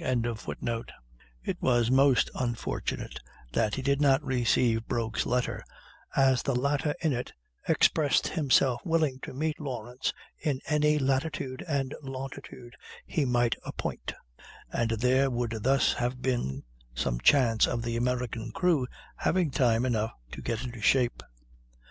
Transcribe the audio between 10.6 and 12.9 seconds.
any latitude and longitude